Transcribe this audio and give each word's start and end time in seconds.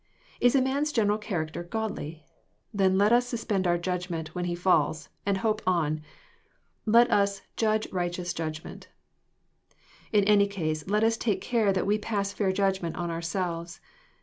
Is 0.39 0.55
a 0.55 0.63
man's 0.63 0.91
general 0.91 1.19
character 1.19 1.61
godly?— 1.61 2.25
Then 2.73 2.97
let 2.97 3.13
us 3.13 3.27
suspend 3.27 3.67
our 3.67 3.77
judg 3.77 4.09
ment 4.09 4.33
when 4.33 4.45
he 4.45 4.55
falls, 4.55 5.09
and 5.27 5.37
hope 5.37 5.61
on. 5.67 6.01
Let 6.87 7.11
us 7.11 7.41
^^ 7.41 7.43
judge 7.55 7.87
righteous 7.91 8.33
judgment." 8.33 8.87
<^, 9.71 9.77
In 10.11 10.23
any 10.23 10.47
case 10.47 10.87
let 10.87 11.03
us 11.03 11.17
take 11.17 11.39
care 11.41 11.71
that 11.71 11.85
we 11.85 11.99
pass 11.99 12.33
fair 12.33 12.51
judgment 12.51 12.95
on 12.95 13.11
ourselves. 13.11 13.79